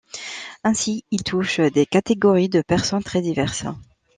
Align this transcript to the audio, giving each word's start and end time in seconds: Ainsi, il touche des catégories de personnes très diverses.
Ainsi, 0.63 1.03
il 1.11 1.21
touche 1.21 1.59
des 1.59 1.85
catégories 1.85 2.49
de 2.49 2.63
personnes 2.63 3.03
très 3.03 3.21
diverses. 3.21 3.65